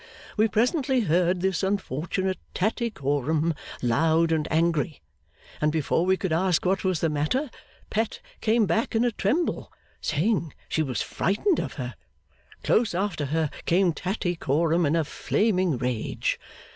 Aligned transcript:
We 0.35 0.47
presently 0.47 1.01
heard 1.01 1.41
this 1.41 1.61
unfortunate 1.61 2.39
Tattycoram 2.55 3.53
loud 3.83 4.31
and 4.31 4.47
angry, 4.51 4.99
and 5.61 5.71
before 5.71 6.07
we 6.07 6.17
could 6.17 6.33
ask 6.33 6.65
what 6.65 6.83
was 6.83 7.01
the 7.01 7.07
matter, 7.09 7.51
Pet 7.91 8.19
came 8.41 8.65
back 8.65 8.95
in 8.95 9.05
a 9.05 9.11
tremble, 9.11 9.71
saying 10.01 10.55
she 10.67 10.81
was 10.81 11.03
frightened 11.03 11.59
of 11.59 11.73
her. 11.73 11.93
Close 12.63 12.95
after 12.95 13.25
her 13.27 13.51
came 13.67 13.93
Tattycoram 13.93 14.87
in 14.87 14.95
a 14.95 15.03
flaming 15.03 15.77
rage. 15.77 16.39